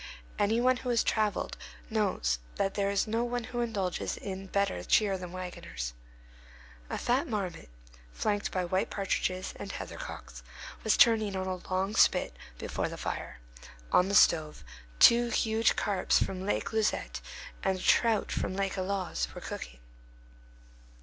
[0.39, 1.55] Any one who has travelled
[1.87, 5.93] knows that there is no one who indulges in better cheer than wagoners.
[6.89, 7.69] A fat marmot,
[8.11, 10.41] flanked by white partridges and heather cocks,
[10.83, 13.37] was turning on a long spit before the fire;
[13.91, 14.63] on the stove,
[14.97, 17.21] two huge carps from Lake Lauzet
[17.61, 19.77] and a trout from Lake Alloz were cooking.